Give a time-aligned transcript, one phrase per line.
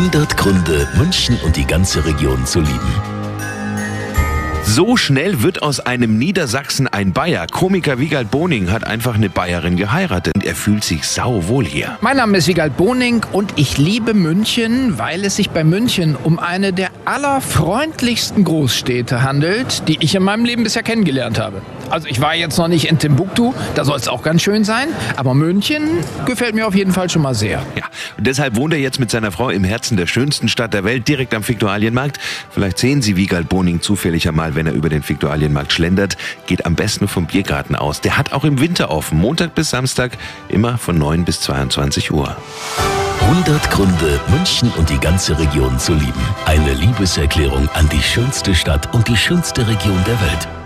[0.00, 2.94] 100 Gründe, München und die ganze Region zu lieben.
[4.64, 7.46] So schnell wird aus einem Niedersachsen ein Bayer.
[7.46, 11.98] Komiker Wiegald Boning hat einfach eine Bayerin geheiratet und er fühlt sich sauwohl hier.
[12.00, 16.38] Mein Name ist Wiegald Boning und ich liebe München, weil es sich bei München um
[16.38, 21.60] eine der allerfreundlichsten Großstädte handelt, die ich in meinem Leben bisher kennengelernt habe.
[21.90, 24.88] Also ich war jetzt noch nicht in Timbuktu, da soll es auch ganz schön sein,
[25.16, 25.82] aber München
[26.24, 27.62] gefällt mir auf jeden Fall schon mal sehr.
[27.76, 27.84] Ja,
[28.16, 31.08] und deshalb wohnt er jetzt mit seiner Frau im Herzen der schönsten Stadt der Welt,
[31.08, 32.18] direkt am Fiktualienmarkt.
[32.50, 36.16] Vielleicht sehen Sie Wiegald Boning zufällig einmal, wenn er über den Fiktualienmarkt schlendert.
[36.46, 38.00] Geht am besten vom Biergarten aus.
[38.00, 40.12] Der hat auch im Winter offen, Montag bis Samstag,
[40.48, 42.36] immer von 9 bis 22 Uhr.
[43.22, 46.12] 100 Gründe, München und die ganze Region zu lieben.
[46.46, 50.59] Eine Liebeserklärung an die schönste Stadt und die schönste Region der Welt.